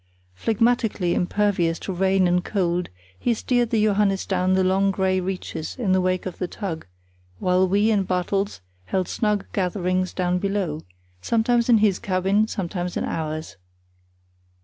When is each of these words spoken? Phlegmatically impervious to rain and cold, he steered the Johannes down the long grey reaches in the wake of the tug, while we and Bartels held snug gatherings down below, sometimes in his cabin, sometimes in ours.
Phlegmatically 0.33 1.13
impervious 1.13 1.77
to 1.77 1.93
rain 1.93 2.27
and 2.27 2.43
cold, 2.43 2.89
he 3.19 3.35
steered 3.35 3.69
the 3.69 3.83
Johannes 3.83 4.25
down 4.25 4.53
the 4.53 4.63
long 4.63 4.89
grey 4.89 5.19
reaches 5.19 5.75
in 5.77 5.91
the 5.91 6.01
wake 6.01 6.25
of 6.25 6.39
the 6.39 6.47
tug, 6.47 6.87
while 7.37 7.67
we 7.67 7.91
and 7.91 8.07
Bartels 8.07 8.61
held 8.85 9.07
snug 9.07 9.45
gatherings 9.53 10.11
down 10.11 10.39
below, 10.39 10.81
sometimes 11.21 11.69
in 11.69 11.77
his 11.77 11.99
cabin, 11.99 12.47
sometimes 12.47 12.97
in 12.97 13.03
ours. 13.03 13.57